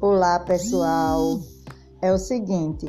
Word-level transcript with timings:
Olá, 0.00 0.38
pessoal. 0.38 1.40
É 2.00 2.12
o 2.12 2.18
seguinte, 2.18 2.86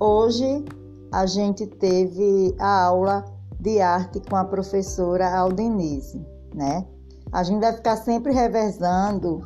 hoje 0.00 0.64
a 1.12 1.24
gente 1.24 1.64
teve 1.64 2.52
a 2.58 2.82
aula 2.82 3.24
de 3.60 3.80
arte 3.80 4.20
com 4.28 4.34
a 4.34 4.44
professora 4.44 5.38
Aldenise, 5.38 6.20
né? 6.52 6.84
A 7.30 7.44
gente 7.44 7.60
vai 7.60 7.72
ficar 7.72 7.96
sempre 7.96 8.32
revezando 8.32 9.40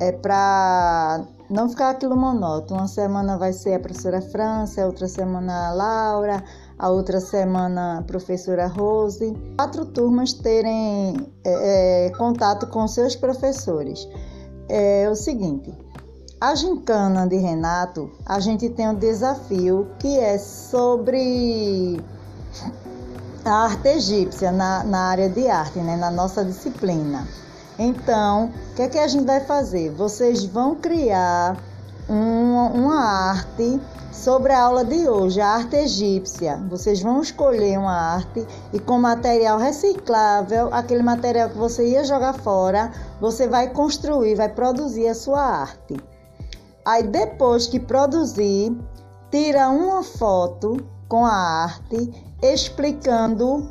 é 0.00 0.10
para 0.10 1.24
não 1.48 1.68
ficar 1.68 1.90
aquilo 1.90 2.16
monótono. 2.16 2.80
Uma 2.80 2.88
semana 2.88 3.38
vai 3.38 3.52
ser 3.52 3.74
a 3.74 3.78
professora 3.78 4.20
França, 4.20 4.84
outra 4.84 5.06
semana 5.06 5.68
a 5.68 5.72
Laura, 5.72 6.42
a 6.80 6.90
outra 6.90 7.20
semana 7.20 7.98
a 7.98 8.02
professora 8.02 8.66
Rose. 8.66 9.32
Quatro 9.56 9.86
turmas 9.86 10.32
terem 10.32 11.16
é, 11.44 12.06
é, 12.06 12.10
contato 12.10 12.66
com 12.66 12.88
seus 12.88 13.14
professores. 13.14 14.08
É 14.68 15.08
o 15.08 15.14
seguinte, 15.14 15.72
a 16.38 16.54
gincana 16.54 17.26
de 17.26 17.36
Renato, 17.36 18.10
a 18.26 18.38
gente 18.40 18.68
tem 18.68 18.88
um 18.88 18.94
desafio 18.94 19.88
que 19.98 20.18
é 20.18 20.36
sobre 20.36 21.98
a 23.42 23.64
arte 23.64 23.88
egípcia 23.88 24.52
na, 24.52 24.84
na 24.84 24.98
área 25.08 25.30
de 25.30 25.48
arte, 25.48 25.78
né, 25.78 25.96
na 25.96 26.10
nossa 26.10 26.44
disciplina. 26.44 27.26
Então, 27.78 28.52
o 28.72 28.74
que 28.74 28.82
é 28.82 28.88
que 28.88 28.98
a 28.98 29.08
gente 29.08 29.24
vai 29.24 29.40
fazer? 29.40 29.90
Vocês 29.92 30.44
vão 30.44 30.74
criar 30.74 31.56
uma, 32.06 32.68
uma 32.68 33.04
arte 33.30 33.80
sobre 34.12 34.52
a 34.52 34.60
aula 34.60 34.84
de 34.84 35.08
hoje, 35.08 35.40
a 35.40 35.48
arte 35.48 35.76
egípcia. 35.76 36.58
Vocês 36.68 37.00
vão 37.00 37.22
escolher 37.22 37.78
uma 37.78 38.14
arte 38.14 38.46
e 38.74 38.78
com 38.78 38.98
material 38.98 39.58
reciclável, 39.58 40.68
aquele 40.70 41.02
material 41.02 41.48
que 41.48 41.56
você 41.56 41.88
ia 41.88 42.04
jogar 42.04 42.34
fora, 42.34 42.92
você 43.20 43.48
vai 43.48 43.70
construir, 43.70 44.34
vai 44.34 44.50
produzir 44.50 45.08
a 45.08 45.14
sua 45.14 45.40
arte. 45.40 45.96
Aí 46.86 47.02
depois 47.02 47.66
que 47.66 47.80
produzir, 47.80 48.72
tira 49.28 49.68
uma 49.68 50.04
foto 50.04 50.76
com 51.08 51.26
a 51.26 51.32
arte 51.32 52.12
explicando 52.40 53.68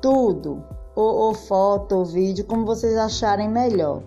tudo, 0.00 0.62
ou, 0.94 1.14
ou 1.14 1.34
foto, 1.34 1.96
ou 1.96 2.04
vídeo, 2.04 2.44
como 2.44 2.64
vocês 2.64 2.96
acharem 2.96 3.48
melhor. 3.48 4.04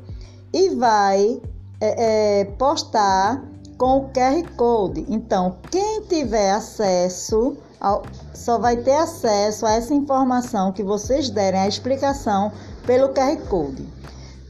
E 0.54 0.70
vai 0.70 1.42
é, 1.82 2.40
é, 2.42 2.46
postar 2.46 3.44
com 3.78 3.98
o 3.98 4.10
QR 4.12 4.42
Code. 4.56 5.06
Então, 5.10 5.58
quem 5.70 6.04
tiver 6.04 6.52
acesso, 6.52 7.58
ao, 7.82 8.04
só 8.34 8.58
vai 8.58 8.78
ter 8.78 8.96
acesso 8.96 9.66
a 9.66 9.74
essa 9.74 9.94
informação 9.94 10.72
que 10.72 10.82
vocês 10.82 11.30
derem, 11.30 11.60
a 11.60 11.68
explicação 11.68 12.54
pelo 12.86 13.10
QR 13.10 13.36
Code. 13.50 13.86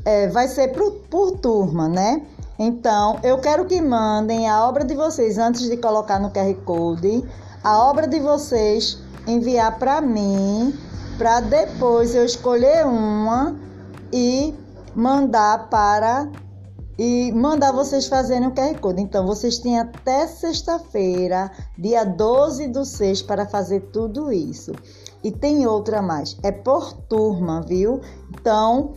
É, 0.04 0.28
vai 0.28 0.48
ser 0.48 0.68
por, 0.74 0.92
por 1.10 1.32
turma, 1.40 1.90
né? 1.90 2.22
Então, 2.58 3.20
eu 3.22 3.38
quero 3.40 3.66
que 3.66 3.82
mandem 3.82 4.50
a 4.50 4.66
obra 4.68 4.86
de 4.86 4.96
vocês 4.96 5.38
antes 5.38 5.70
de 5.70 5.76
colocar 5.76 6.20
no 6.20 6.32
QR 6.32 6.54
Code, 6.64 7.24
a 7.64 7.80
obra 7.80 8.08
de 8.08 8.20
vocês 8.20 8.98
enviar 9.28 9.78
para 9.78 10.00
mim, 10.00 10.74
para 11.18 11.42
depois 11.42 12.16
eu 12.16 12.24
escolher 12.24 12.86
uma 12.86 13.56
e 14.12 14.54
mandar 14.96 15.70
para 15.70 16.30
e 16.98 17.30
mandar 17.34 17.74
vocês 17.74 18.08
fazerem 18.08 18.48
o 18.48 18.52
QR 18.52 18.80
Code. 18.80 19.02
Então, 19.02 19.26
vocês 19.28 19.58
têm 19.58 19.78
até 19.78 20.26
sexta-feira, 20.26 21.52
dia 21.78 22.06
12 22.06 22.70
do 22.70 22.86
6, 22.86 23.22
para 23.24 23.46
fazer 23.46 23.82
tudo 23.92 24.32
isso. 24.32 24.72
E 25.22 25.30
tem 25.30 25.68
outra 25.68 26.02
mais, 26.02 26.38
é 26.42 26.54
por 26.54 26.94
turma, 26.94 27.62
viu? 27.62 28.00
Então, 28.30 28.94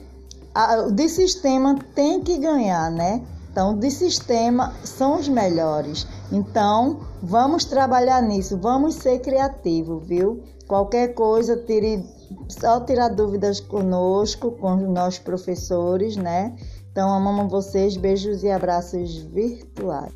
a, 0.55 0.83
de 0.83 1.09
sistema 1.09 1.77
tem 1.95 2.23
que 2.23 2.39
ganhar, 2.39 2.91
né? 2.93 3.25
Então, 3.59 3.77
de 3.77 3.91
sistema 3.91 4.73
são 4.85 5.19
os 5.19 5.29
melhores. 5.29 6.07
Então, 6.31 7.01
vamos 7.21 7.65
trabalhar 7.65 8.23
nisso, 8.23 8.57
vamos 8.57 8.95
ser 8.95 9.19
criativos, 9.19 10.07
viu? 10.07 10.45
Qualquer 10.69 11.13
coisa, 11.13 11.57
tire, 11.65 12.07
só 12.49 12.79
tirar 12.79 13.09
dúvidas 13.09 13.59
conosco, 13.59 14.53
com 14.53 14.77
os 14.77 14.89
nossos 14.89 15.19
professores, 15.19 16.17
né? 16.17 16.55
Então, 16.93 17.13
amamos 17.13 17.51
vocês, 17.51 17.97
beijos 17.97 18.45
e 18.45 18.49
abraços 18.49 19.17
virtuais. 19.17 20.13